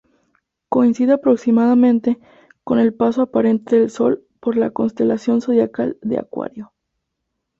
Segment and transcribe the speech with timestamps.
[0.67, 2.17] Coincide aproximadamente
[2.63, 6.73] con el paso aparente del Sol por la constelación zodiacal de Acuario.